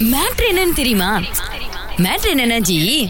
Matter 0.00 0.46
என்னன்னு 0.52 0.72
தெரியுமா? 0.74 1.20
Matter 1.96 2.30
என்னன்னா 2.34 2.58
ஜி? 2.60 3.08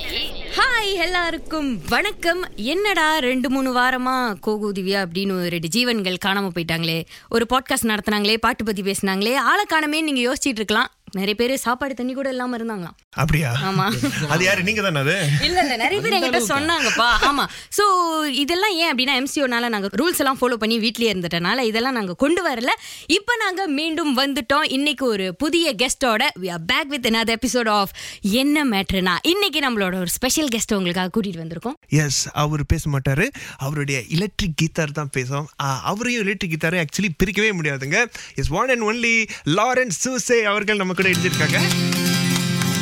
ஹாய் 0.56 0.75
எல்லாருக்கும் 0.94 1.80
வணக்கம். 1.88 2.48
என்னடா 2.56 3.18
ரெண்டு 3.18 3.50
மூணு 3.50 3.76
வாரமா 3.76 4.34
கோகு 4.46 4.70
திவ்யா 4.74 5.04
அப்படின்னு 5.04 5.48
ரெண்டு 5.48 5.68
ஜீவன்கள் 5.68 6.16
காணாம 6.26 6.48
போயிட்டாங்களே. 6.54 7.02
ஒரு 7.28 7.46
பாட்காஸ்ட் 7.54 7.86
நடத்துனாங்களே 7.86 8.36
பாட்டு 8.36 8.64
பத்தி 8.64 8.82
பேசினாங்களே. 8.82 9.34
ஆளை 9.34 9.64
காணமே 9.64 10.00
நீங்க 10.00 10.32
யோசிச்சிட்டு 10.32 10.46
இருக்கலாம். 10.46 10.90
நிறைய 11.10 11.34
பேர் 11.34 11.56
சாப்பாடு 11.56 11.94
தண்ணி 11.94 12.12
கூட 12.12 12.28
இல்லாம 12.28 12.56
இருந்தாங்களாம். 12.56 13.08
அப்படியா? 13.10 13.52
ஆமா. 13.64 13.92
அது 14.28 14.44
யாரு? 14.44 14.62
நீங்க 14.62 14.82
தானே 14.82 15.00
அது? 15.00 15.28
இல்ல 15.42 15.60
இல்ல 15.60 15.76
நிறைய 15.76 16.00
பேர் 16.00 16.12
என்கிட்ட 16.12 16.48
சொன்னாங்கப்பா. 16.48 17.08
ஆமா. 17.22 17.46
சோ 17.78 17.82
இதெல்லாம் 18.24 18.70
ஏன் 18.70 18.94
அப்படின்னா 18.94 19.24
எம்சிஓனால 19.24 19.68
நாங்க 19.68 19.88
ரூல்ஸ் 19.96 20.18
எல்லாம் 20.18 20.38
ஃபாலோ 20.40 20.54
பண்ணி 20.54 20.78
வீட்லயே 20.78 21.00
இருந்துட்டனால 21.00 21.58
இதெல்லாம் 21.58 21.92
நாங்க 21.92 22.14
கொண்டு 22.14 22.50
வரல. 22.50 22.66
இப்போ 23.06 23.36
நாங்க 23.36 23.66
மீண்டும் 23.66 24.16
வந்துட்டோம். 24.16 24.64
இன்னைக்கு 24.68 25.06
ஒரு 25.06 25.36
புதிய 25.36 25.74
கெஸ்டோட 25.82 26.22
we 26.40 26.48
are 26.48 26.58
back 26.66 26.88
with 26.88 27.06
another 27.06 27.34
episode 27.34 27.68
of 27.68 27.90
என்ன 28.20 28.64
மேட்ருனா 28.64 29.16
இன்னைக்கு 29.22 29.60
நம்மளோட 29.60 29.84
ஒரு 29.84 30.08
ஸ்பெஷல் 30.08 30.48
கெஸ்ட் 30.56 30.75
உங்களுக்காக 30.76 31.10
கூட்டிட்டு 31.16 31.42
வந்திருக்கோம். 31.42 31.76
எஸ் 32.04 32.22
அவர் 32.44 32.64
பேச 32.66 32.90
மாட்டாரு 32.90 33.26
அவருடைய 33.56 33.98
எலக்ட்ரிக் 34.18 34.58
கீத்தார் 34.62 34.96
தான் 34.98 35.12
பேசும் 35.12 35.48
அவரையும் 35.90 36.24
எலக்ட்ரிக் 36.26 36.54
கீத்தாரை 36.54 36.84
ஆக்சுவலி 36.84 37.12
பிரிக்கவே 37.22 37.50
முடியாதுங்க. 37.60 38.04
S 38.34 38.52
one 38.60 38.68
and 38.68 38.86
only 38.90 39.16
Lawrence 39.58 40.00
Susai 40.04 40.40
அவர்கள் 40.52 40.82
நம்ம 40.82 40.92
கூட 40.92 41.08
எழுதியிருக்காங்க. 41.08 41.60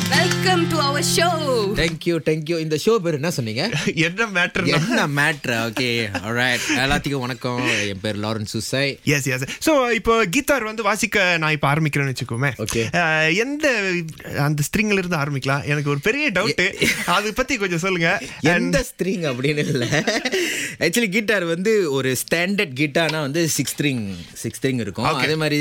welcome 0.09 0.63
to 0.71 0.77
our 0.79 1.05
show 1.07 1.27
thank you 1.77 2.15
thank you 2.27 2.57
இந்த 2.59 2.75
ஷோ 2.83 2.93
பேர் 2.97 3.17
என்ன 3.17 3.29
சொன்னீங்க? 3.31 3.63
என்ன 4.05 4.25
மேட்டர் 4.35 4.67
என்ன 4.71 5.05
மேட்ரு 5.17 5.55
ஓகே 5.65 5.87
alright. 6.19 6.63
எல்லாத்துக்கும் 6.83 7.23
வணக்கம். 7.25 7.61
என் 7.85 8.01
பேர் 8.03 8.19
Lawrence 8.19 8.53
Susai 8.55 8.83
yes 9.15 9.27
yes 9.27 9.45
so 9.65 9.73
இப்போ 9.91 10.13
கீத்தார் 10.33 10.67
வந்து 10.69 10.83
வாசிக்க 10.83 11.13
நான் 11.37 11.55
இப்போ 11.55 11.67
ஆரம்பிக்கிறேன்னு 11.71 12.13
வச்சுக்கோமே. 12.13 12.51
Okay. 12.65 12.85
ஆஹ், 13.01 13.31
எந்த 13.37 13.65
அந்த 14.45 14.63
ஸ்ட்ரிங்ல 14.67 14.99
இருந்து 15.01 15.19
ஆரம்பிக்கலாம்? 15.21 15.63
எனக்கு 15.65 15.89
ஒரு 15.89 15.99
பெரிய 15.99 16.27
டவுட் 16.31 16.63
அதை 17.15 17.31
பத்தி 17.31 17.57
கொஞ்சம் 17.57 17.83
சொல்லுங்க. 17.85 18.11
எந்த 18.53 18.77
ஸ்ட்ரிங் 18.89 19.25
அப்படின்னு 19.31 19.65
இல்லை. 19.67 19.89
ஆக்சுவலி 20.81 21.09
கிட்டார் 21.09 21.45
வந்து 21.45 21.73
ஒரு 21.91 22.11
ஸ்டாண்டர்ட் 22.23 22.77
கிட்டார்னா 22.81 23.21
வந்து 23.21 23.43
சிக்ஸ் 23.49 23.75
ஸ்ட்ரிங் 23.75 24.05
சிக்ஸ் 24.43 24.59
ஸ்ட்ரிங் 24.59 24.81
இருக்கும். 24.85 25.09
அதே 25.15 25.37
மாதிரி 25.43 25.59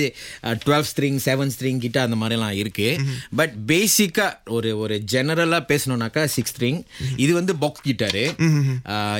twelve 0.65 0.89
string 0.93 1.21
seven 1.29 1.55
string 1.57 1.83
guitar 1.87 2.09
அந்த 2.11 2.21
மாதிரிலாம் 2.23 2.57
இருக்கு. 2.63 2.89
பட் 3.37 3.55
பேசிக்கா 3.69 4.29
ஒரு 4.57 4.71
ஒரு 4.83 4.97
ஜெனரலா 5.13 5.61
பேசணும்னாக்கா 5.71 6.25
சிக்ஸ் 6.35 6.53
ஸ்ட்ரிங் 6.55 6.81
இது 7.25 7.33
வந்து 7.41 7.53
பாக்ஸ் 7.63 7.87
கிட்டாரு 7.89 8.25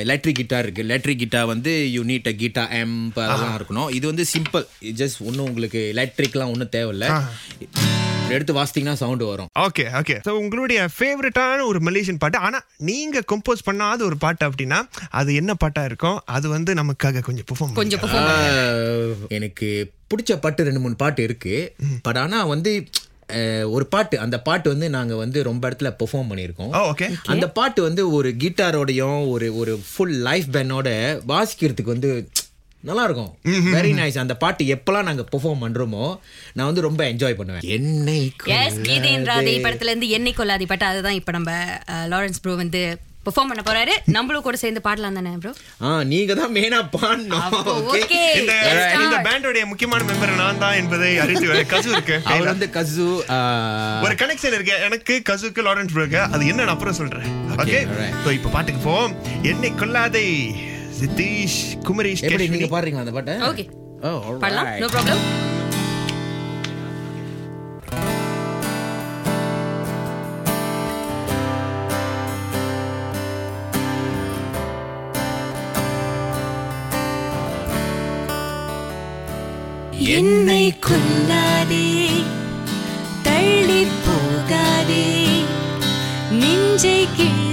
எலக்ட்ரிக் 0.05 0.39
கிட்டார் 0.41 0.65
இருக்கு. 0.65 0.85
எலக்ட்ரிக் 0.87 1.21
கிட்டார் 1.23 1.51
வந்து 1.53 1.73
you 1.95 2.03
need 2.11 2.29
a 2.31 2.35
guitar 2.43 2.65
amp 2.81 3.19
அதெல்லாம் 3.25 3.57
இருக்கணும். 3.59 3.89
இது 3.97 4.05
வந்து 4.11 4.25
சிம்பிள் 4.33 4.65
ஜஸ்ட் 5.01 5.21
ஒன்றும் 5.27 5.47
உங்களுக்கு 5.49 5.81
எலக்ட்ரிக்லாம் 5.95 6.53
ஒன்றும் 6.55 6.73
தேவையில்ல. 6.77 7.07
எடுத்து 8.35 8.53
வாசித்தீங்கன்னா 8.57 8.99
சவுண்டு 9.01 9.25
வரும். 9.31 9.49
ஓகே 9.65 9.83
ஓகே 9.99 10.15
ஸோ 10.27 10.31
உங்களுடைய 10.43 10.79
ஃபேவரட்டான 10.93 11.65
ஒரு 11.71 11.79
மலேசியன் 11.87 12.21
பாட்டு. 12.23 12.37
ஆனா 12.47 12.59
நீங்க 12.89 13.21
கம்போஸ் 13.31 13.65
பண்ணாத 13.67 14.01
ஒரு 14.09 14.17
பாட்டு 14.23 14.43
அப்படின்னா 14.49 14.79
அது 15.19 15.35
என்ன 15.41 15.51
பாட்டா 15.63 15.83
இருக்கும் 15.89 16.17
அது 16.37 16.49
வந்து 16.55 16.73
நமக்காக 16.81 17.23
கொஞ்சம் 17.27 17.47
பெர்ஃபார்ம் 17.49 17.77
கொஞ்சம் 17.81 18.05
எனக்கு 19.39 19.69
பிடிச்ச 20.11 20.33
பாட்டு 20.41 20.65
ரெண்டு 20.67 20.81
மூணு 20.81 20.95
பாட்டு 21.03 21.21
இருக்கு. 21.27 21.55
பட் 22.07 22.19
ஆனா 22.23 22.39
வந்து 22.53 22.71
ஒரு 23.75 23.85
பாட்டு. 23.93 24.15
அந்த 24.19 24.37
பாட்டு 24.47 24.67
வந்து 24.73 24.87
நாங்க 24.95 25.13
வந்து 25.15 25.39
ரொம்ப 25.49 25.63
இடத்துல 25.69 25.89
பெர்ஃபார்ம் 25.99 26.29
பண்ணியிருக்கோம். 26.31 26.73
ஓகே 26.91 27.07
அந்த 27.33 27.45
பாட்டு 27.59 27.79
வந்து 27.81 28.01
ஒரு 28.17 28.29
கிட்டாரோடையும் 28.43 29.21
ஒரு 29.33 29.47
ஒரு 29.61 29.75
ஃபுல் 29.91 30.17
லைஃப் 30.27 30.49
பேண்டோட 30.55 30.89
வாசிக்கிறதுக்கு 31.31 31.95
வந்து 31.95 32.11
நல்லா 32.83 33.03
இருக்கும் 33.07 33.31
வெரி 33.75 33.91
நைஸ் 33.99 34.17
அந்த 34.23 34.33
பாட்டு 34.43 34.63
எப்பெல்லாம் 34.75 35.07
நாங்க 35.09 35.23
பெர்ஃபார்ம் 35.31 35.63
பண்றோமோ 35.63 36.05
நான் 36.53 36.69
வந்து 36.69 36.83
ரொம்ப 36.87 37.01
என்ஜாய் 37.11 37.37
பண்ணுவேன். 37.39 37.65
என்னை 37.77 38.19
எஸ் 38.57 38.79
கீதேன் 38.87 39.27
ராதே 39.29 39.55
படத்துல 39.65 39.91
இருந்து 39.91 40.09
என்னை 40.17 40.33
கொல்லாதி 40.39 40.65
பாட்டு 40.71 40.85
அதுதான் 40.85 41.19
இப்ப 41.19 41.31
நம்ம 41.31 41.51
லாரன்ஸ் 42.13 42.41
ப்ரோ 42.41 42.55
வந்து 42.63 42.83
பெர்ஃபார்ம் 43.27 43.51
பண்ண 43.51 43.63
போறாரு. 43.67 43.93
நம்மளும் 44.15 44.45
கூட 44.47 44.57
சேர்ந்து 44.63 44.81
பாடலாம் 44.87 45.17
தானே 45.19 45.31
ப்ரோ 45.43 45.51
ஆ 45.85 45.89
நீங்க 46.11 46.33
தான் 46.39 46.53
மெயினா 46.57 46.79
பாடணும். 46.95 47.45
Okay 47.93 48.01
okay? 48.01 48.25
இந்த 48.39 48.53
இந்த 49.05 49.17
பேண்டோடைய 49.27 49.63
முக்கியமான 49.71 50.03
மெம்பர் 50.09 50.33
நான் 50.41 50.61
தான் 50.65 50.77
என்பதை 50.81 51.09
வர 51.51 51.63
கசு 51.73 51.89
இருக்கு. 51.95 52.17
அவர் 52.31 52.51
வந்து 52.53 52.69
கசு 52.77 53.07
ஒரு 54.05 54.15
கனெக்ஷன் 54.21 54.55
இருக்கு. 54.57 54.75
எனக்கு 54.89 55.15
கசுக்கு 55.31 55.65
லாரன்ஸ் 55.69 55.97
இருக்கு 55.99 56.21
அது 56.35 56.43
என்னன்னு 56.53 56.75
அப்புறம் 56.75 56.99
சொல்றேன். 57.01 57.27
Okay 57.63 57.79
alright. 57.89 58.15
ஸோ 58.25 58.31
இப்போ 58.37 58.51
பாட்டுக்கு 58.57 58.83
போவோம். 58.89 59.15
என்னை 59.51 59.71
கொல்லாதே 59.81 60.25
சித்தீஷ் 60.99 61.59
குமரேஷ் 61.89 62.23
எப்படி 62.27 62.47
நீங்க. 62.55 62.69
பாடுறீங்களா 62.75 63.05
அந்த 63.07 63.15
பாட்டை? 63.19 63.35
ஓகே 63.51 63.65
Oh, 64.07 64.17
all 64.29 64.35
பாடலாம். 64.41 64.67
நோ 64.81 64.87
ப்ராப்ளம் 64.93 65.21
என்னை 80.07 80.73
கொல்லாதே 80.79 81.87
தள்ளி 83.23 83.87
போகாதே. 84.05 85.05
நெஞ்சை 86.31 87.07
கிள்ளாதே 87.17 87.44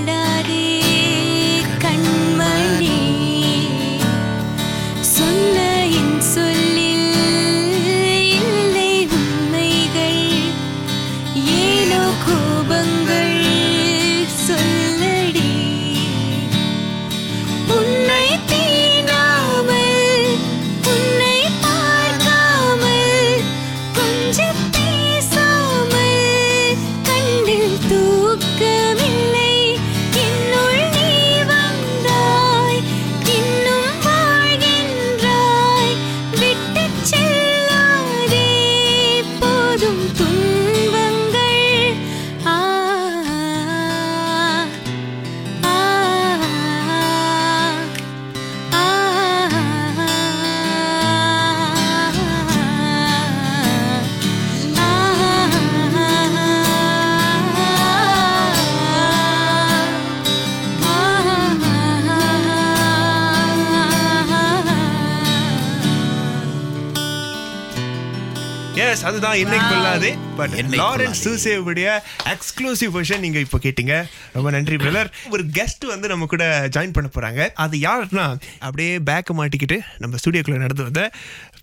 எஸ் 68.82 69.04
அதுதான். 69.04 69.34
என்னை 69.34 69.58
கொல்லாதே 69.58 70.10
பட் 70.36 70.50
லாரன்ஸ் 70.80 71.20
சூசேவுடைய 71.24 71.88
எக்ஸ்க்ளூசிவ் 72.26 72.92
வெர்ஷன் 72.94 73.18
நீங்க 73.18 73.38
இப்போ 73.38 73.58
கேட்டீங்க. 73.58 73.94
ரொம்ப 74.32 74.50
நன்றி 74.50 74.76
பிரதர் 74.76 75.10
ஒரு 75.30 75.42
கெஸ்ட் 75.52 75.86
வந்து 75.86 76.08
நம்ம 76.08 76.26
கூட 76.26 76.44
ஜாயின் 76.74 76.92
பண்ண 76.92 77.10
போறாங்க. 77.14 77.50
அது 77.54 77.78
யாருன்னா 77.78 78.26
அப்படியே 78.58 78.98
பேக்க 79.10 79.32
மாட்டிக்கிட்டு 79.32 79.78
நம்ம 79.98 80.16
ஸ்டுடியோக்குள்ள 80.16 80.56
நடந்து 80.56 80.82
வந்த 80.82 81.04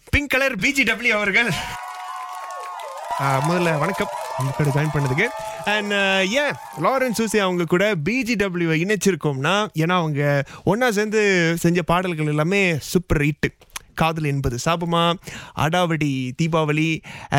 பிங்க் 0.09 0.29
கலர் 0.29 0.55
பிஜிடபிள்யூ 0.55 1.13
அவர்கள். 1.13 1.49
ஆஹ், 3.19 3.41
முதல்ல 3.47 3.79
வணக்கம். 3.79 4.11
நம்ம 4.37 4.51
கூட 4.51 4.69
ஜாயின் 4.69 4.93
பண்ணதுக்கு. 4.93 5.25
அண்ட் 5.65 5.93
ஏன் 6.33 6.53
லாரன்ஸ் 6.81 7.11
சூசி 7.11 7.39
அவங்க 7.39 7.63
கூட 7.65 7.95
பிஜிடபிள்யூ 8.05 8.75
இணைச்சிருக்கோம்னா 8.83 9.55
ஏன்னா 9.79 9.91
அவங்க 9.93 10.21
ஒன்றா 10.63 10.91
சேர்ந்து 10.91 11.21
செஞ்ச 11.59 11.81
பாடல்கள் 11.81 12.27
எல்லாமே 12.27 12.77
சூப்பர் 12.81 13.21
ஹிட்டு 13.21 13.49
காதல் 14.01 14.29
என்பது 14.31 14.57
சாபமா? 14.65 15.03
அடாவடி 15.65 16.11
தீபாவளி 16.41 16.89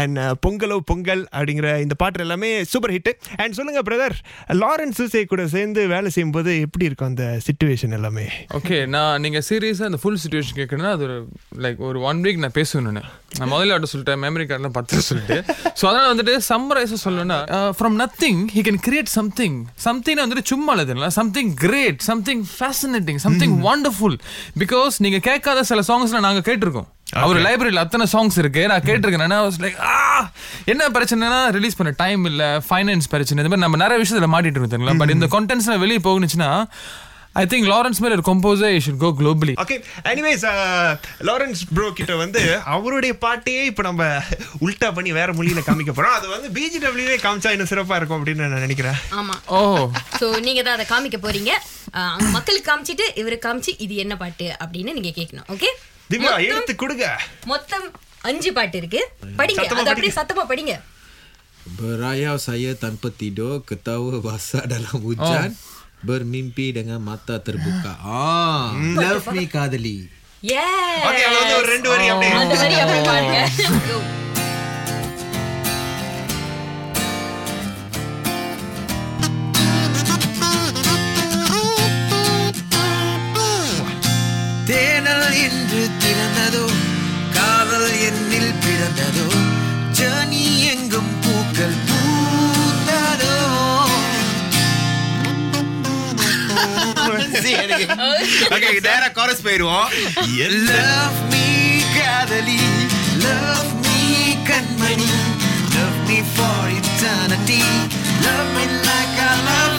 அண்ட் 0.01 0.19
பொங்கலோ 0.45 0.79
பொங்கல் 0.91 1.25
அப்படிங்கிற 1.35 1.69
இந்த 1.85 1.95
பாட்டு 1.95 2.25
எல்லாமே 2.27 2.51
சூப்பர் 2.73 2.95
ஹிட் 2.97 3.11
அண்ட் 3.43 3.57
சொல்லுங்க 3.59 3.83
பிரதர் 3.89 4.17
லாரன்ஸ் 4.63 4.99
சூசே 5.01 5.23
கூட 5.33 5.43
சேர்ந்து 5.55 5.83
வேலை 5.95 6.11
செய்யும்போது 6.17 6.53
எப்படி 6.67 6.89
இருக்கும் 6.89 7.11
அந்த 7.13 7.27
சுச்சுவேஷன் 7.47 7.97
எல்லாமே? 7.99 8.27
ஓகே 8.59 8.79
நான் 8.95 9.21
நீங்கள் 9.27 9.47
சீரியஸாக 9.49 9.91
அந்த 9.91 10.01
ஃபுல் 10.03 10.21
சுச்சுவேஷன் 10.25 10.59
கேட்கணும்னா 10.61 10.93
அது 10.97 11.05
ஒரு 11.09 11.19
லைக் 11.65 11.81
ஒரு 11.91 12.01
ஒன் 12.11 12.21
வீக் 12.25 12.43
நான் 12.45 12.57
பேசுவேன் 12.59 12.89
நான். 12.99 13.11
முதல்ல 13.53 13.75
அவட்ட 13.75 13.89
சொல்லிட்டேன் 13.93 14.21
மெமரி 14.25 14.45
கார்டெலாம் 14.47 14.77
பத்து 14.79 15.03
சொல்லிட்டு. 15.09 15.37
ஸோ 15.81 15.85
அதனால் 15.91 16.11
வந்துட்டு 16.13 16.35
சம்மரைஸாக 16.49 16.99
சொல்லணும்னா 17.05 17.39
from 17.79 17.97
nothing 18.03 18.41
he 18.57 18.63
can 18.69 18.81
create 18.87 19.11
something 19.19 19.59
something 19.87 20.21
வந்துட்டு 20.25 20.45
சும்மா 20.53 20.73
இல்லை 20.77 21.11
something 21.19 21.53
great 21.65 22.01
something 22.11 22.43
fascinating 22.57 23.21
something 23.27 23.55
wonderful 23.69 24.17
because 24.63 24.95
நீங்கள் 25.07 25.25
கேட்காத 25.29 25.63
சில 25.63 25.83
சாங்ஸ்லாம் 25.89 26.27
நாங்கள் 26.29 26.47
கேட்டிருக்கோம். 26.51 26.89
அவர் 27.25 27.39
லைப்ரரியில 27.47 27.85
அத்தனை 27.85 28.07
சாங்ஸ் 28.15 28.41
இருக்கு. 28.45 28.65
நான் 28.73 28.87
கேட்டிருக்கேன். 28.89 29.37
லைக் 29.67 29.79
ஆ 29.91 29.93
என்ன 30.73 30.89
பிரச்சனைனா 30.97 31.43
ரிலீஸ் 31.59 31.79
பண்ண 31.79 31.93
டைம் 32.03 32.25
இல்ல 32.31 32.45
ஃபைனான்ஸ் 32.71 33.13
பிரச்சனை. 33.13 33.39
இந்த 33.43 33.51
மாதிரி 33.53 33.67
நம்ம 33.67 33.83
நிறைய 33.85 33.99
விஷயத்துல 34.03 34.33
மாட்டிட்டு 34.35 34.59
இருக்கோம் 34.59 34.75
தெரியுங்களா? 34.75 35.01
பட் 35.05 35.15
இந்த 35.19 35.29
கண்டென்ட்ஸ்ல 35.37 35.77
வெளியே 35.85 36.03
போகுனுச்சுன்னா 36.09 36.51
ஐ 37.41 37.43
திங்க் 37.51 37.67
லாரன்ஸ் 37.71 38.01
மாதிரி 38.03 38.17
ஒரு 38.17 38.25
composer 38.29 38.77
should 38.85 39.03
go 39.03 39.09
globally 39.19 39.53
okay 39.65 39.77
anyways 40.13 40.45
Lawrence 41.29 41.61
bro 41.75 41.89
கிட்ட 41.99 42.15
வந்து 42.23 42.41
அவருடைய 42.75 43.13
பாட்டையே 43.25 43.61
இப்போ 43.71 43.83
நம்ம 43.89 44.09
உல்டா 44.67 44.89
பண்ணி 44.97 45.11
வேற 45.19 45.29
மொழியில 45.39 45.63
காமிக்க 45.69 45.93
போறோம். 45.99 46.17
அது 46.19 46.27
வந்து 46.35 46.49
பிஜிடபிள்யூவே 46.57 47.19
காமிச்சா 47.27 47.53
இன்னும் 47.57 47.71
சிறப்பா 47.73 47.99
இருக்கும் 48.01 48.19
அப்படின்னு 48.19 48.45
நான் 48.47 48.67
நினைக்கிறேன். 48.67 48.99
ஆமா. 49.21 49.37
ஓ. 49.59 49.61
சோ 50.21 50.29
நீங்க 50.47 50.65
தான் 50.69 50.77
அதை 50.79 50.87
காமிக்க 50.95 51.21
போறீங்க. 51.27 51.53
மக்களுக்கு 52.37 52.69
காமிச்சிட்டு 52.71 53.07
இவருக்கு 53.23 53.47
காமிச்சு 53.49 53.75
இது 53.87 53.95
என்ன 54.07 54.17
பாட்டு 54.25 54.49
அப்படின்னு 54.65 54.97
நீங்க 54.99 55.13
கேட்கணும். 55.21 55.49
ஓகே 55.57 55.71
திவ்யா 56.11 56.33
எடுத்து 56.49 56.75
கொடுங்க 56.77 57.07
மொத்தம் 57.47 57.87
அஞ்சு 58.31 58.51
பாட்டு 58.53 58.79
இருக்கு 58.81 59.03
படிங்க 59.41 59.61
சத்தமா 59.63 59.83
அது 59.85 59.93
அப்படியே 59.95 60.17
சத்தமா 60.21 60.45
படிங்க 60.53 60.75
Berayau 61.79 62.35
saya 62.41 62.73
tanpa 62.75 63.09
tidur, 63.13 63.63
ketawa 63.63 64.19
basah 64.19 64.63
dalam 64.67 64.97
hujan, 64.99 65.51
bermimpi 66.03 66.73
dengan 66.73 66.99
mata 67.01 67.37
terbuka. 67.39 67.93
Ah, 68.21 68.73
love 68.97 69.29
me 69.31 69.45
kadali. 69.47 69.99
ஏ 70.43 70.61
ஓகே 71.09 71.23
அது 71.25 71.37
வந்து 71.39 71.57
ஒரு 71.57 71.69
ரெண்டு 71.73 71.89
வரி 71.91 72.07
அப்படியே 72.13 72.37
அந்த 72.37 72.55
மாதிரி 72.61 72.77
ஓகே 98.55 98.71
நேரா 98.89 99.09
கோரஸ் 99.19 99.45
போயிருவோம் 99.47 99.89
லவ் 100.71 101.21
மீ 101.33 101.47
காதலி 101.97 102.61
love 103.27 103.71
me 103.87 104.01
Kanmani 104.51 105.11
love 105.77 105.99
me 106.09 106.19
for 106.35 106.59
eternity. 106.81 107.63
Love 108.25 108.49
me 108.57 108.65
like 108.89 109.19
I 109.25 109.35
love 109.49 109.70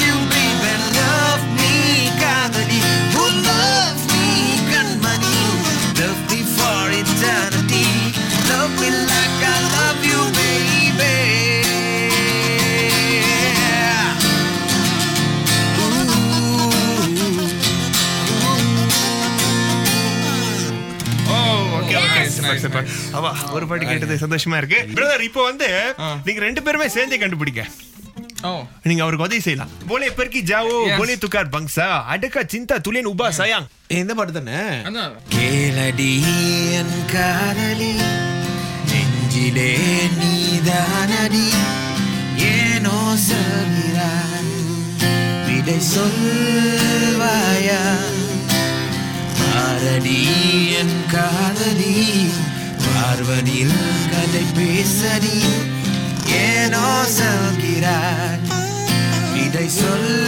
super 22.64 22.88
ஒரு 23.58 23.66
பாட்டு 23.70 23.86
கேட்டது 23.92 24.16
சந்தோஷமா 24.26 24.58
இருக்கு. 24.62 24.80
பிரதர் 24.98 25.28
இப்போ 25.30 25.42
வந்து 25.50 25.70
நீங்க 26.26 26.42
ரெண்டு 26.48 26.64
பேருமே 26.68 26.88
சேர்ந்தே 26.98 27.20
கண்டுபிடிங்க. 27.24 27.64
நீங்க 28.90 29.02
அவருக்கு 29.04 29.26
உதவி 29.28 29.42
செய்யலாம். 29.46 29.72
போலே 29.90 30.08
பெருக்கி 30.20 30.42
ஜாவோ. 30.52 30.78
போலே 31.00 31.16
துக்கார் 31.24 31.52
பங்சா 31.56 31.88
அடக்க 32.14 32.46
சிந்தா 32.54 32.76
துலேன் 32.86 33.10
உபா 33.12 33.28
சயாங். 33.40 33.68
இந்த 34.00 34.14
பாட்டு 34.20 34.34
தானே? 34.38 34.62
கேளடி 35.36 36.12
என் 36.80 36.98
காதலி 37.14 37.94
நெஞ்சிலே 38.92 39.72
நீதானடி. 40.22 41.46
ஏனோ 42.54 42.98
சொல்கிறாய் 43.28 44.52
விடை 45.46 45.78
சொல்வாயா? 45.94 47.82
பாரடி 49.72 50.16
என் 50.80 50.96
காதலி 51.12 51.94
பார்வனில் 52.86 53.78
கதை 54.14 54.42
பேசடி. 54.58 55.38
ஏனோ 56.40 56.88
சொல்கிறாய் 57.18 58.42
இதை 59.44 59.68
சொல்ல 59.70 60.21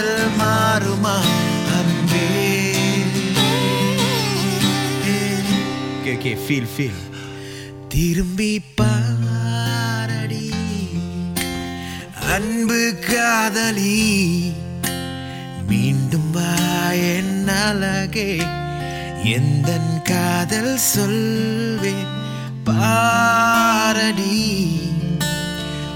காதல் 0.00 0.28
மாறுமா 0.36 1.14
அன்பே? 1.78 2.28
ஓகே 5.94 6.12
ஓகே 6.12 6.32
ஃபீல் 6.42 6.68
ஃபீல் 6.74 7.00
திரும்பி 7.88 8.62
பாரடி. 8.78 10.48
அன்பு 12.36 12.80
காதலி 13.10 13.98
மீண்டும் 15.68 16.30
வா 16.30 16.54
என் 17.10 17.48
அழகே. 17.64 18.30
எந்த 19.36 19.70
காதல் 20.02 20.76
சொல்வேன் 20.76 22.14
பாரடி. 22.64 24.38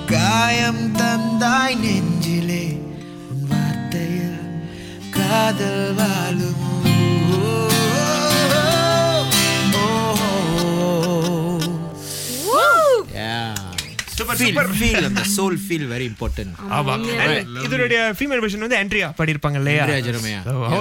காயம் 0.06 0.84
தந்தாய் 0.96 1.78
நெஞ்சிலே 1.78 2.13
காதல் 5.34 5.86
வாழுமோ 5.98 6.70
அந்த 15.08 15.22
soul 15.36 15.54
feel 15.68 15.84
very 15.94 16.06
important. 16.12 16.50
ஆமா 16.76 16.94
இதனுடைய 17.66 18.00
ஃபீமேல் 18.18 18.42
வெர்ஷன் 18.44 18.64
வந்து 18.66 18.78
ஆண்ட்ரியா 18.82 19.08
பாடியிருப்பாங்க 19.18 19.58
இல்லையா 19.62 19.84
Andrea 19.86 20.02
Jeremiah. 20.08 20.42
So, 20.48 20.54
how 20.72 20.80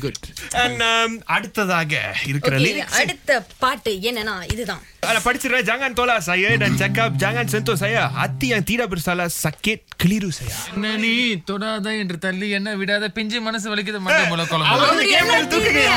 good. 0.00 0.16
And, 0.52 0.82
um, 0.82 1.22
அடுத்ததாக 1.26 2.14
இருக்கிற 2.26 2.56
அடுத்த 2.90 3.46
பாட்டு 3.58 3.90
என்னன்னா 3.90 4.52
இதுதான். 4.52 4.82
படிச்சிடுறேன் 5.24 5.66
jangan 5.70 5.92
tolak 5.94 6.18
saya 6.18 6.56
dan 6.56 6.72
cakap 6.74 7.10
jangan 7.16 7.46
sentuh 7.46 7.74
saya. 7.74 8.08
Hati 8.10 8.46
yang 8.46 8.64
tidak 8.64 8.88
bersalah 8.88 9.28
sakit 9.44 9.78
keliru 10.02 10.30
saya. 10.30 10.56
என்ன 10.74 10.96
நீ 10.96 11.34
தொடாத 11.50 11.96
என்று 11.96 12.18
தள்ளி 12.18 12.50
என்ன 12.50 12.76
விடாத 12.76 13.08
பிஞ்சு 13.08 13.40
மனசு 13.40 13.76
வலிக்குது 13.76 13.98
மட்டும் 13.98 14.28
போல 14.28 14.44
குழம்பு. 14.44 14.68
அவர் 14.68 14.88
அவரு 14.88 15.06
game 15.10 15.28
ல 15.28 15.36
என்ன 15.36 15.56
தூக்குறியா? 15.56 15.96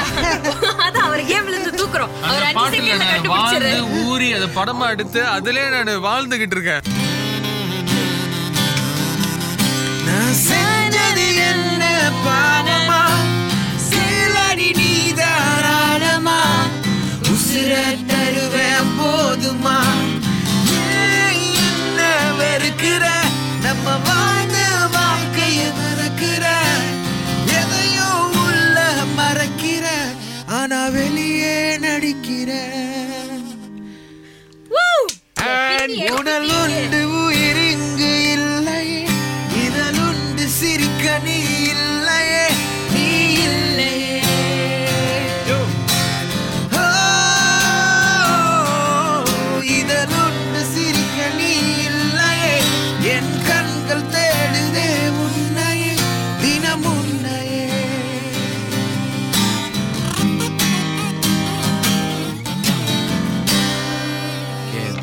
அதான் 0.88 1.08
அவர் 1.10 1.24
கேம்ல 1.24 1.53
இருந்து 1.55 1.72
தூக்குறோம். 1.82 2.13
அந்த 2.22 2.27
அவர் 2.27 2.43
அஞ்சு 2.43 2.60
பாட்டுல 2.60 2.75
செகண்ட்ல 2.75 2.98
நான் 2.98 3.13
கண்டுபிடிச்சிரு 3.13 3.72
வாழ்ந்து 3.74 4.05
ஊறி 4.05 4.34
அதை 4.34 4.48
படமா 4.55 4.89
எடுத்து 4.89 5.24
அதுலயே 5.38 5.84
நான் 5.84 6.05
வாழ்ந்துகிட்டு 6.10 6.58
இருக்கேன். 6.60 6.82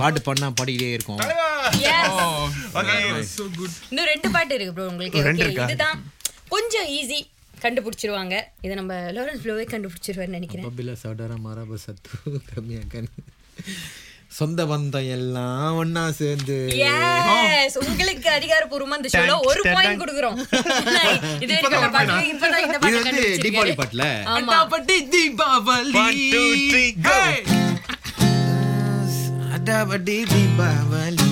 பாட்டு 0.05 0.23
பண்ணா 0.29 0.49
பாடிக்கிட்டே 0.61 0.91
இருக்கும். 0.97 1.21
good. 3.59 3.71
இன்னும் 3.91 4.09
ரெண்டு 4.13 4.29
பாட்டு 4.35 4.55
இருக்கு 4.57 4.75
ப்ரோ 4.79 4.89
உங்களுக்கு? 4.93 5.21
இதுதான். 5.67 5.99
கொஞ்சம் 6.55 6.89
ஈஸி 6.99 7.21
கண்டுபிடிச்சிருவாங்க. 7.65 8.35
இதை 8.65 8.75
நம்ம 8.81 8.95
லாரன்ஸ் 9.17 9.43
ப்ளோவே 9.45 9.65
கண்டுபிடிச்சிருவாருன்னு 9.75 10.39
நினைக்கிறேன். 10.39 10.67
பப்பில 10.69 10.95
சோடரா 11.03 11.37
மரபு 11.47 11.79
சத்து 11.85 12.33
கம்மியாக்கன் 12.51 13.09
சொந்த 14.39 14.61
பந்தம் 14.71 15.09
எல்லாம் 15.17 15.75
ஒன்னா 15.81 16.03
சேர்ந்து. 16.21 16.57
உங்களுக்கு 17.91 18.29
அதிகாரப்பூர்வமா 18.39 18.97
இந்த 19.01 19.11
ஷோல 19.15 19.37
ஒரு 19.51 19.61
பாயிண்ட். 19.75 20.01
கொடுக்குறோம். 20.03 20.39
இது 21.45 21.53
இப்பதான் 21.57 21.95
பாட்டு 21.97 22.17
இந்த 22.33 22.79
பாட்டு 22.83 23.05
கண்டுபிடிச்சிருக்காரு 23.07 23.75
பாட்டுல. 23.83 24.07
ஆமா 24.33 24.41
அட்டாப்பட்டி 24.41 24.97
தீபாவளி 25.15 25.93
அட்டாப்பட்டி 29.64 30.16
தீபாவளி. 30.30 31.26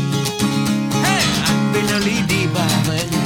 அன்பினொலி 1.49 2.15
தீபாவளி. 2.31 3.19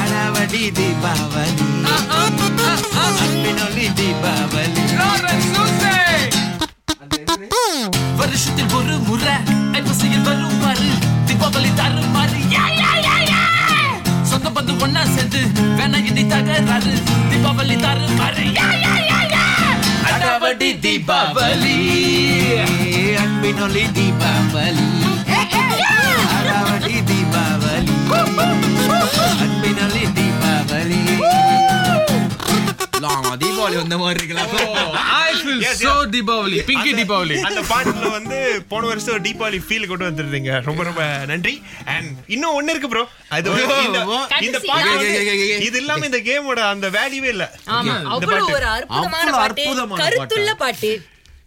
அடாவடி 0.00 0.64
தீபாவளி. 0.78 1.64
அன்பினொலி 3.22 3.86
தீபாவளி. 3.98 4.82
வருஷத்தில் 8.16 8.72
ஒரு 8.74 8.98
முறை 8.98 9.36
ஐப்பசியில் 9.72 10.22
வரும் 10.22 10.60
பாரு 10.60 10.88
தீபாவளி 11.26 11.74
தரும் 11.74 12.12
பாரு. 12.12 12.38
சொந்த 14.22 14.50
பந்து 14.50 14.72
ஒன்னா 14.72 15.02
சேர்ந்து 15.14 15.40
வேணா 15.78 16.04
இனி 16.04 16.26
தகராறு 16.26 16.94
தீபாவளி 17.30 17.80
தரும் 17.80 18.16
பாரு. 18.16 18.95
யா, 25.26 25.40
யா, 25.52 25.62
யா, 25.82 25.90
யா. 25.90 25.92
தீபாவளி. 26.36 26.36
அன்பினொலி 26.36 26.36
தீபாவளி. 26.36 26.36
அடாவடி 26.36 26.96
தீபாவளி 27.10 27.94
அன்பினொலி 29.42 30.04
தீபாவளி. 30.16 31.00
லாமா 33.00 33.32
தீபாவளி 33.36 33.76
வந்த 33.76 33.96
மாதிரி 33.98 34.20
இருக்கலாம் 34.22 34.52
I 35.22 35.34
feel 35.38 35.58
Yes, 35.60 35.76
so 35.78 35.92
yes. 35.92 36.10
Deepavali, 36.10 36.58
Pinky 36.66 36.92
Deepavali. 36.94 37.36
அந்த 37.42 37.60
பாட்டுல 37.62 38.10
வந்து 38.10 38.38
போன 38.68 38.86
வருஷம் 38.86 39.24
தீபாவளி 39.24 39.58
ஃபீல் 39.66 39.86
கொண்டு 39.86 40.08
வந்துருந்தீங்க. 40.08 40.52
ரொம்ப 40.64 40.82
ரொம்ப 40.82 41.02
நன்றி. 41.24 41.54
அண்ட் 41.86 42.10
இன்னும் 42.26 42.54
ஒண்ணு 42.56 42.70
இருக்கு 42.70 42.88
ப்ரோ 42.88 43.04
அது 43.30 43.46
வந்து 43.50 43.76
இந்த- 43.84 44.04
பாட்டு 44.66 45.08
இது 45.60 45.78
இல்லாம 45.78 46.06
இந்த 46.06 46.20
கேமோட 46.20 46.60
அந்த 46.68 46.90
வேல்யூவே 46.90 47.30
இல்ல. 47.34 47.44
ஆமா 47.68 47.94
அவ்வளவு 48.06 48.32
பாட்டு. 48.32 48.56
ஒரு 48.56 48.68
அற்புதமான 48.76 49.28
பாட்டு. 49.32 49.66
கருத்துள்ள 50.00 50.54
பாட்டு. 50.56 50.92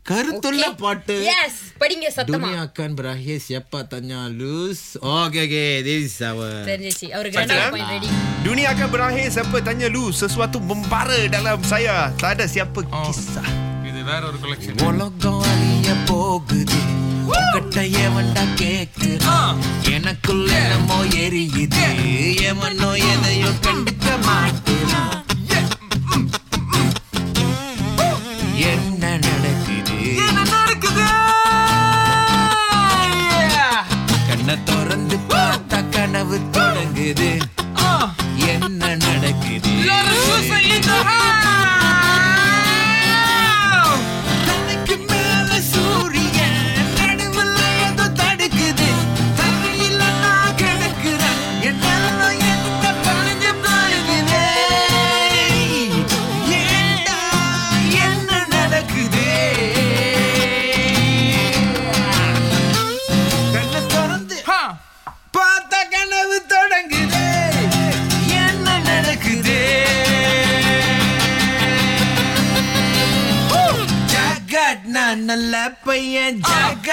கருத்துள்ள 0.07 0.65
பாட்டு 0.81 1.15
எஸ் 1.35 1.61
படிங்க 1.83 2.07
சத்தமா 2.17 2.49
Dunia 2.49 2.63
akan 2.67 2.91
berakhir 2.99 3.37
siapa 3.41 3.79
tanya 3.89 4.19
lose. 4.31 4.83
Okay, 5.19 5.45
okay. 5.47 5.71
This 5.87 6.03
is 6.09 6.17
our... 6.23 6.49
தெரிஞ்சிச்சு 6.69 7.07
அவருக்கு 7.17 7.41
ரெண்டாவது 7.41 7.73
point 7.75 7.95
ready 7.95 8.11
Dunia 8.47 8.67
akan 8.75 8.89
berakhir 8.95 9.27
siapa 9.37 9.59
tanya 9.69 9.89
lu 9.89 10.03
sesuatu 10.15 10.61
membara 10.63 11.17
dalam 11.29 11.59
saya 11.65 11.95
tak 12.15 12.31
ada 12.35 12.47
siapa 12.47 12.81
kisah 12.91 13.47
இது 13.89 14.03
வேற 14.11 14.21
ஒரு 14.31 14.39
collection. 14.45 14.75
உலகம் 14.91 15.43
அழிய 15.53 15.89
போகுது 16.11 16.81
உங்ககிட்ட 17.27 17.77
எவன்டா 18.05 18.45
கேக்குறான் 18.61 19.57
எனக்குள்ள 19.95 20.51
என்னமோ 20.65 20.99
எரியுது 21.25 21.87
எவனோ 22.51 22.91
எதையோ 23.13 23.51
கண்டுக்க 23.67 24.09
மாட்டேறான் 24.29 25.13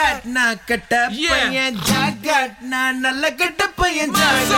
ஜாகட் 0.07 0.27
நான் 0.35 0.59
கட்ட 0.67 0.97
பையன் 1.13 1.79
ஜாகட் 1.89 2.53
நான் 2.73 2.99
நல்ல 3.01 3.31
கட்ட 3.33 3.63
பையன் 3.79 4.13
ஜாகட் 4.17 4.53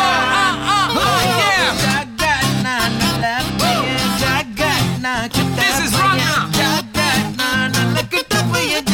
நான் 2.64 2.96
நல்ல 2.98 3.24
பையன் 3.60 4.10
ஜாகட் 4.22 4.90
நான் 5.04 5.30
கட்ட 5.36 5.60
பையன். 5.94 6.50
ஜாகட் 6.58 7.30
நான் 7.40 7.70
நல்ல 7.76 7.96
கட்ட 8.14 8.42
பையன் 8.52 8.90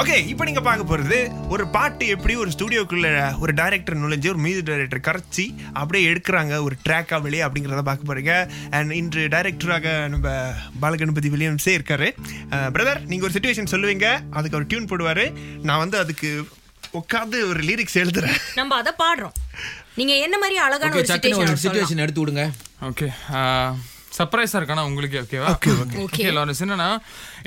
ஓகே 0.00 0.16
இப்போ 0.26 0.44
நீங்க 0.44 0.60
பார்க்க 0.60 0.90
போறது 0.90 1.18
ஒரு 1.48 1.64
பாட்டு 1.76 2.06
எப்படி 2.06 2.34
ஒரு 2.42 2.50
ஸ்டுடியோக்குள்ள 2.54 3.08
ஒரு 3.38 3.54
டைரக்டர் 3.54 4.00
நுழைஞ்சு 4.02 4.28
ஒரு 4.28 4.42
மியூசிக் 4.46 4.68
டைரக்டர் 4.70 5.04
கரைச்சி 5.08 5.46
அப்படியே 5.72 6.12
எடுக்கிறாங்க 6.12 6.54
ஒரு 6.66 6.76
ட்ராக்கா 6.88 7.18
வெளியே 7.26 7.44
அப்படிங்கிறத 7.46 7.82
பார்க்க 7.90 8.08
போறீங்க. 8.10 8.34
அண்ட் 8.70 8.92
இன்று 9.00 9.24
டைரக்டராக 9.34 10.08
நம்ம 10.08 10.28
பாலகணபதி 10.80 11.28
வில்லியம்ஸே 11.34 11.74
இருக்காரு. 11.78 12.10
பிரதர் 12.74 13.02
நீங்க 13.06 13.26
ஒரு 13.28 13.36
சுச்சுவேஷன் 13.38 13.72
சொல்லுவீங்க. 13.74 14.08
அதுக்கு 14.30 14.56
ஒரு 14.56 14.66
டியூன் 14.66 14.90
போடுவாரு. 14.92 15.26
நான் 15.62 15.82
வந்து 15.84 15.98
அதுக்கு 15.98 16.30
உட்காந்து 17.00 17.38
ஒரு 17.50 17.60
லிரிக்ஸ் 17.68 18.00
எழுதுறேன். 18.02 18.38
நம்ம 18.54 18.76
அத 18.76 18.94
பாடுறோம். 19.02 19.36
நீங்க 19.98 20.14
என்ன 20.24 20.36
மாதிரி 20.42 20.56
அழகான 20.64 20.96
ஓகே 21.18 21.30
ஒரு 21.42 21.60
சுச்சுவேஷன் 21.66 22.02
எடுத்து 22.06 22.22
விடுங்க. 22.22 22.44
Okay. 22.88 23.10
சர்ப்ரைஸா 24.16 24.58
இருக்கானா 24.58 24.84
உங்களுக்கு 24.88 25.16
ஓகேவா 25.24 25.48
ஓகே 25.54 25.70
ஓகே 26.04 26.24
லாரன்ஸ் 26.36 26.62
என்னன்னா 26.64 26.86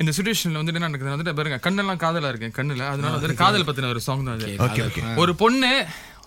இந்த 0.01 0.12
சுச்சுவேஷன்ல 0.17 0.60
வந்துட்டு 0.60 0.79
என்ன 0.79 0.89
நடக்குது 0.89 1.13
வந்துட்டு 1.13 1.34
பாருங்க 1.39 1.58
கண்ணெல்லாம் 1.65 2.00
காதலா 2.03 2.29
இருக்கேன் 2.34 2.53
கண்ணுல. 2.58 2.84
அதனால 2.93 3.13
வந்துட்டு 3.15 3.41
காதல் 3.41 3.65
பத்தின 3.70 3.89
ஒரு 3.93 4.01
சாங் 4.05 4.24
தான் 4.27 4.38
அது. 4.38 4.53
ஓகே 4.67 4.84
ஓகே 4.89 5.01
ஒரு 5.24 5.34
பொண்ணு 5.41 5.72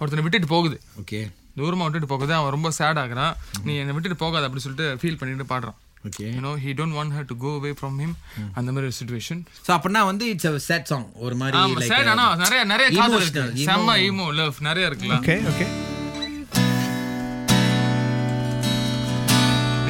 ஒருத்தனை 0.01 0.25
விட்டுட்டு 0.27 0.51
போகுது. 0.55 0.77
ஓகே 1.03 1.21
தூரமா 1.61 1.87
விட்டுட்டு 1.87 2.11
போகுது 2.13 2.35
அவன் 2.39 2.55
ரொம்ப 2.57 2.71
சேட் 2.81 3.01
ஆகுறான். 3.05 3.33
நீ 3.69 3.75
என்னை 3.83 3.95
விட்டுட்டு 3.97 4.19
போகாத 4.25 4.47
அப்படி 4.49 4.65
சொல்லிட்டு 4.67 4.89
ஃபீல் 5.03 5.19
பண்ணிட்டு 5.23 5.49
பாடுறான். 5.55 5.79
Okay 6.09 6.27
you 6.35 6.41
know 6.47 6.53
he 6.65 6.71
don't 6.79 6.97
want 6.99 7.15
her 7.17 7.29
to 7.31 7.37
go 7.45 7.53
away 7.61 7.73
from 7.81 7.97
him 8.03 8.15
அந்த 8.59 8.69
மாதிரி 8.73 8.87
ஒரு 8.91 8.97
சுச்சுவேஷன் 9.01 9.41
சோ 9.67 9.73
அப்பனா 9.79 10.03
வந்து 10.11 10.27
இட்ஸ் 10.33 10.49
a 10.51 10.63
sad 10.69 10.85
song. 10.93 11.05
ஒரு 11.27 11.37
மாதிரி 11.43 11.63
like 11.81 11.91
சேட் 11.95 12.13
ஆனா 12.15 12.27
நிறைய 12.45 12.63
நிறைய 12.75 12.89
காதல் 13.01 13.25
இருக்கு. 13.25 13.67
செம்ம 13.71 13.97
ஈமோ 14.09 14.29
லவ் 14.41 14.63
நிறைய 14.71 14.91
இருக்குல்ல 14.91 15.19
ஓகே 15.23 15.39
ஓகே 15.53 15.69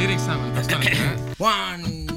லிரிக்ஸ் 0.04 0.26
தான் 0.26 0.40
கொஞ்சம் 0.40 0.56
கஷ்டம் 0.56 0.82
நினைக்கிறேன் 0.82 2.13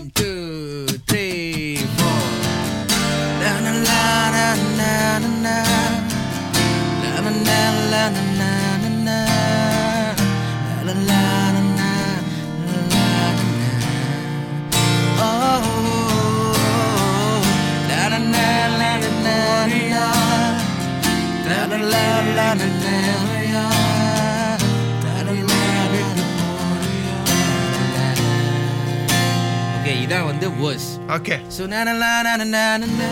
வந்து 30.38 30.50
verse 30.62 30.90
okay 31.16 31.36
So 31.56 31.64
na 31.72 31.80
na 31.88 31.94
la 32.02 32.10
na 32.26 32.32
na 32.40 32.46
na 32.46 32.64
na 32.82 32.88
na 32.88 33.08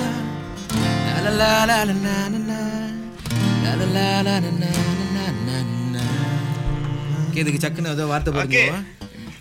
la 1.25 1.31
la 1.37 1.47
la 1.61 1.77
la 1.85 1.93
la 2.01 2.05
na 2.05 2.15
na 2.41 2.57
la 3.63 3.73
la 3.75 3.85
la 3.95 4.05
la 4.27 4.35
na 4.41 4.69
na 5.15 5.23
na 5.47 5.57
na 5.93 6.03
okay 7.23 7.39
இதுக்கு 7.43 7.61
சக்குன்னு 7.63 7.93
ஏதோ 7.95 8.05
வார்த்தை 8.11 8.33
போடுங்க 8.35 8.59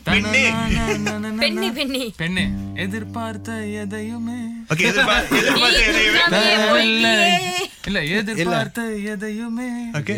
பெண்ணே 0.06 0.42
பெண்ணி 1.40 1.68
பெண்ணி 1.76 2.02
பெண்ணே 2.20 2.44
எதிர்பார்த்த 2.84 3.50
எதையுமே 3.82 4.38
ஓகே 4.72 4.86
எதிர்பார்த்து 4.90 5.36
எதையுமே. 5.68 6.82
இல்ல 7.88 8.00
எதிர்பார்த்த 8.18 8.80
எதையுமே 9.14 9.70
ஓகே 10.00 10.16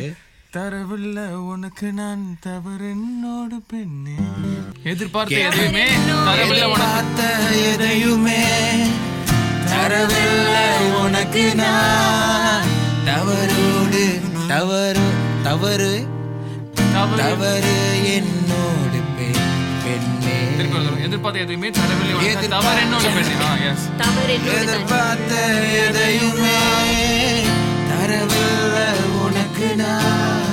தரவில்ல 0.57 1.19
உனக்கு 1.53 1.93
நான் 1.93 2.39
தவறு 2.41 2.91
என்னோடு 2.91 3.57
பெண்ணே. 3.71 4.15
எதிர்பார்த்த 4.83 5.35
எதுவுமே 5.37 5.87
தரவில்ல 6.27 6.65
உனக்கு. 6.65 6.79
பார்த்த 6.79 7.23
எதையுமே 7.73 8.45
தரவில்லை 9.73 10.95
உனக்கு 11.05 11.55
நான். 11.55 12.67
தவறோடு 13.05 14.05
தவறு 14.49 15.07
தவறு 15.43 16.09
தவறு. 17.17 17.77
என்னோடு 18.15 18.99
பெண் 19.17 19.43
பெண்ணே. 19.85 20.39
எதிர்பார்த்த 21.05 21.41
எதுவுமே 21.41 21.71
தரவில்லை 21.71 22.15
உனக்கு. 22.15 22.49
தவறு 22.49 22.81
என்னோட 22.81 23.07
பெண்ணே. 23.97 24.61
எதிர்பார்த்த 24.61 25.35
எதையுமே 25.89 26.59
தரவில்லை 27.91 28.89
உனக்கு 29.25 29.77
நான். 29.77 30.46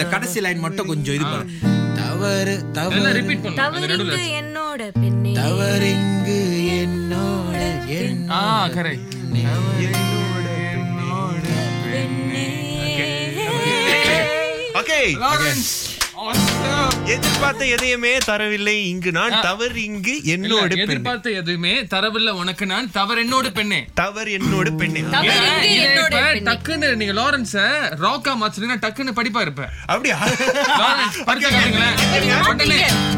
அந்த 0.00 0.12
கடைசி 0.12 0.38
லைன் 0.44 0.62
மட்டும் 0.64 0.86
கொஞ்சம் 0.86 1.16
இது 1.16 1.24
பண்ணு. 1.24 1.56
தவறு 1.98 2.54
தவறு. 2.72 3.10
ரிப்பீட் 3.16 3.42
பண்ணும் 3.42 3.58
அந்த 3.58 3.62
தவறு 3.62 3.88
நடுவுல. 3.90 4.14
இங்கு 4.14 4.30
என்னோட 4.40 4.82
பெண்ணே. 4.94 5.32
தவறிங்கு 5.38 6.38
என்னோட 6.78 7.58
என் 7.98 8.22
ஆ 8.32 8.42
கரெக்ட் 8.68 9.16
ஓகே 14.80 14.98
எதிர்பார்த்த 17.14 17.62
எதையுமே 17.74 18.12
தரவில்லை. 18.28 18.74
இங்கு 18.92 19.10
நான் 19.16 19.34
தவறு 19.46 19.80
இங்கு 19.88 20.14
என்னோட 20.34 20.70
எதிர்பார்த்த 20.84 21.30
எதுவுமே 21.40 21.72
தரவில்லை. 21.94 22.32
உனக்கு 22.42 22.64
நான் 22.72 22.90
தவறு 22.98 23.20
என்னோட 23.24 23.48
பெண்ணே. 23.58 23.80
தவறு 24.00 24.30
என்னோட 24.38 24.70
பெண்ணே. 24.82 25.02
டக்குன்னு 26.48 26.90
நீங்க 27.00 27.14
லாரன்ஸ 27.20 27.56
ராக்கா 28.04 28.34
மாத்துறீங்கன்னா 28.42 28.80
டக்குன்னு 28.86 29.16
படிப்பா 29.20 29.42
இருப்ப. 29.46 29.62
அப்படியா? 29.92 30.18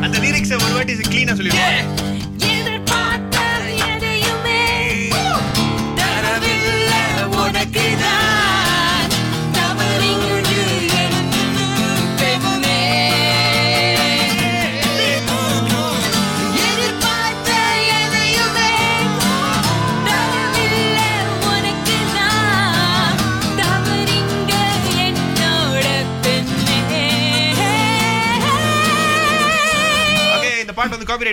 அந்த 0.05 0.17
லிரிக்ஸ 0.25 0.53
ஒரு 0.65 0.75
வாட்டி 0.79 0.95
கிளீனா 1.13 1.37
சொல்லிடுவோம் 1.41 1.91
எதிர்பார்த்த 2.53 3.37
எதையுமே 3.91 4.61
தரவில்லை. 6.01 7.03
உனக்கு 7.45 7.87
நான் 8.05 8.42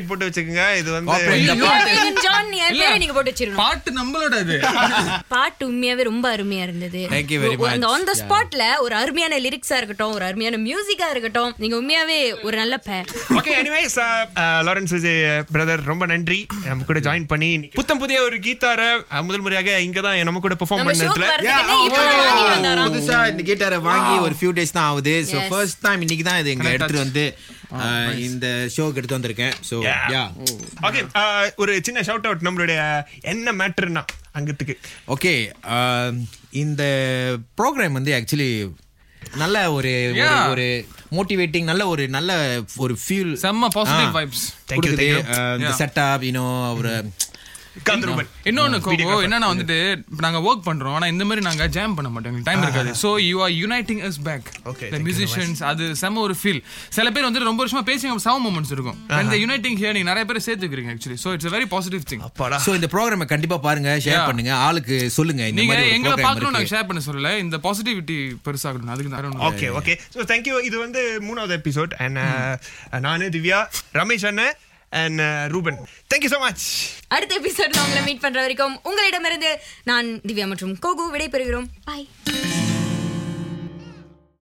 காப்பிரைட் 0.01 0.09
போட்டு 0.09 0.27
வச்சுக்கோங்க. 0.27 0.65
இது 0.77 0.89
வந்து 0.91 1.37
நீங்க 2.99 3.13
போட்டு 3.13 3.31
வச்சிரணும் 3.31 3.59
பாட்டு 3.59 3.89
நம்மளோட 3.93 4.35
பாட்டு 5.29 5.63
உண்மையாவே 5.69 6.03
ரொம்ப 6.03 6.25
அருமையா 6.31 6.63
இருந்தது. 6.63 7.01
Thank 7.09 7.29
you 7.29 7.39
very 7.43 7.57
ஒ- 7.57 7.67
அந்த 7.67 7.87
much. 7.87 7.91
ஆன் 7.91 8.05
த 8.05 8.13
ஸ்பாட்ல 8.21 8.63
ஒரு 8.79 8.95
அருமையான 8.95 9.39
லிரிக்ஸா 9.39 9.77
இருக்கட்டும் 9.77 10.13
ஒரு 10.13 10.25
அருமையான 10.25 10.59
மியூசிக்கா 10.59 11.07
இருக்கட்டும் 11.09 11.51
நீங்க 11.57 11.75
உண்மையாவே 11.77 12.17
ஒரு 12.43 12.55
நல்ல 12.57 12.75
பேர் 12.79 13.07
okay 13.35 13.53
anyways 13.59 13.97
Lawrence 14.67 14.93
Vijay 14.95 15.19
brother 15.53 15.83
ரொம்ப 15.85 16.03
நன்றி. 16.05 16.39
நம்ம 16.65 16.83
கூட 16.83 16.99
ஜாயின் 17.01 17.27
பண்ணி 17.27 17.51
புத்தம் 17.73 17.99
புதிய 17.99 18.17
ஒரு 18.21 18.37
கீதார 18.39 18.81
முதல் 19.21 19.41
முறையாக 19.41 19.79
இங்க 19.81 19.99
தான் 20.01 20.17
நம்ம 20.23 20.39
கூட 20.39 20.55
பெர்ஃபார்ம் 20.55 20.83
பண்ணதுல. 20.83 21.29
புதுசா 22.89 23.19
இந்த 23.31 23.43
கிட்டாரை 23.45 23.79
வாங்கி 23.83 24.15
ஒரு 24.19 24.35
ஃபியூ 24.35 24.51
டேஸ் 24.57 24.71
தான் 24.71 24.87
ஆகுது. 24.89 25.15
சோ. 25.31 25.37
ஃபர்ஸ்ட் 25.49 25.81
டைம் 25.81 26.01
இன்னைக்கு 26.01 26.23
தான் 26.23 26.39
இது 26.41 26.49
எங்க 26.51 26.69
எடுத்துட்டு 26.69 27.05
வந்து 27.05 27.25
இந்த 28.17 28.69
ஷோக்கு 28.77 28.95
எடுத்து 28.95 29.17
வந்திருக்கேன். 29.17 29.53
சோ 29.69 29.75
யா 30.09 30.31
ஓகே 30.81 31.53
ஒரு 31.55 31.79
சின்ன 31.83 32.01
ஷவுட் 32.01 32.25
அவுட் 32.25 32.41
நம்மளுடைய 32.41 33.03
என்ன 33.21 33.53
மேட்டர்னா 33.53 34.03
அங்கத்துக்கு. 34.33 34.75
ஓகே 35.07 35.33
இந்த 36.49 36.83
ப்ரோக்ராம் 37.57 37.91
வந்து 37.91 38.11
ஆக்சுவலி 38.13 38.71
நல்ல 39.35 39.71
ஒரு 39.71 39.89
ஒரு- 40.49 40.85
மோட்டிவேட்டிங் 41.11 41.63
நல்ல 41.63 41.87
ஒரு 41.87 42.07
நல்ல 42.07 42.61
ஒரு 42.75 42.97
ஃபீல் 43.07 43.33
செம்ம 43.41 43.67
பாசிட்டிவ் 43.67 44.15
வைப்ஸ் 44.15 44.45
Thank 44.67 44.75
you, 44.75 44.75
கொடுக்குது. 44.75 44.97
thank 44.97 45.25
you. 45.25 45.37
ஆஹ், 45.37 45.59
இந்த. 45.59 45.85
செட்டப் 45.85 46.23
யூனோ 46.23 46.77
ஒரு 46.77 46.89
காந்தரூபன் 46.89 47.13
இன்னொன்னு 48.49 48.77
என்னன்னா 49.25 49.47
வந்துட்டு 49.51 49.77
இப்ப 50.11 50.21
நாங்க 50.25 50.39
ஒர்க் 50.49 50.63
பண்றோம் 50.67 50.95
ஆனா 50.97 51.07
இந்த 51.13 51.23
மாதிரி 51.29 51.41
நாங்க 51.47 51.67
ஜாம் 51.75 51.95
பண்ண 51.97 52.09
மாட்டோம். 52.13 52.37
டைம் 52.47 52.63
இருக்காது. 52.65 52.91
So 53.01 53.09
you 53.27 53.37
are 53.45 53.53
uniting 53.63 54.01
us 54.07 54.19
back 54.27 54.47
Okay, 54.71 54.87
the 54.87 54.91
thank 54.93 55.01
you 55.01 55.07
musicians 55.09 55.57
அது 55.69 55.83
செம 56.01 56.21
ஒரு 56.27 56.35
ஃபீல் 56.41 56.61
சில 56.97 57.07
பேர் 57.15 57.27
வந்து 57.27 57.43
ரொம்ப 57.49 57.61
வருஷமா 57.63 57.83
பேசி 57.89 58.05
சவ 58.25 58.35
மூமெண்ட்ஸ் 58.45 58.73
இருக்கும். 58.75 58.97
அந்த 59.19 59.35
யுனைட்டிங் 59.43 59.77
ஹியர் 59.81 59.95
நீங்க 59.97 60.09
நிறைய 60.11 60.25
பேர் 60.29 60.41
சேர்த்துக்கிறீங்க 60.47 60.91
actually 60.95 61.19
so 61.25 61.31
it's 61.35 61.49
a 61.51 61.53
very 61.57 61.67
positive 61.75 62.03
thing. 62.11 62.21
அப்பாடா. 62.29 62.59
சோ 62.65 62.73
இந்த 62.79 62.89
ப்ரோக்ராமை 62.95 63.27
கண்டிப்பா 63.33 63.59
பாருங்க 63.67 63.91
ஷேர். 64.05 64.25
பண்ணுங்க 64.29 64.53
ஆளுக்கு 64.67 64.97
சொல்லுங்க 65.17 65.43
இந்த 65.51 65.61
நீங்க 65.61 65.73
மாதிரி 65.73 65.89
ஒரு 65.89 65.95
எங்களை 65.97 66.15
பார்க்கணும். 66.27 66.69
ஷேர் 66.73 66.87
பண்ண 66.91 67.03
சொல்லல. 67.09 67.31
இந்த 67.45 67.59
பாசிட்டிவிட்டி 67.67 68.17
பெருசாகணும் 68.47 68.93
அதுக்கு 68.95 69.11
தான் 69.15 69.45
ஓகே 69.51 69.69
ஓகே 69.81 69.95
ஸோ 70.15 70.25
தேங்க்யூ 70.31 70.55
இது 70.69 70.77
வந்து 70.85 71.03
மூணாவது 71.27 71.55
எபிசோட் 71.59 71.93
அண்ட் 72.05 72.19
நானு 73.07 73.27
திவ்யா 73.37 73.61
ரமேஷ் 73.99 74.27
அண்ணன் 74.31 74.55
and 74.91 75.21
Ruban 75.47 75.79
thank you 76.11 76.31
so 76.31 76.39
much 76.39 76.65
அடுத்த 77.07 77.33
எபிசோட்ல 77.35 77.83
உங்களை 77.83 78.01
மீட் 78.01 78.19
பண்ற 78.19 78.39
வரைக்கும் 78.41 78.75
உங்களிடமிருந்து 78.83 79.51
நான் 79.83 80.09
திவ்யா 80.27 80.47
மற்றும் 80.47 80.75
கோகு 80.79 81.05
விடை 81.11 81.29
பெறுகிறோம் 81.29 81.67
பாய் 81.85 82.07